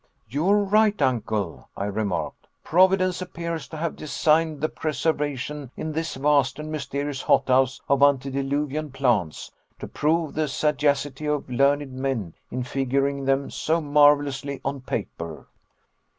[0.27, 2.47] "You are right, Uncle," I remarked.
[2.63, 8.89] "Providence appears to have designed the preservation in this vast and mysterious hothouse of antediluvian
[8.89, 15.45] plants, to prove the sagacity of learned men in figuring them so marvelously on paper."